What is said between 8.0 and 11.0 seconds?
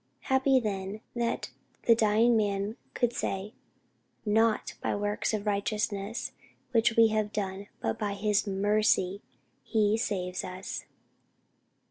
his mercy he saves us!"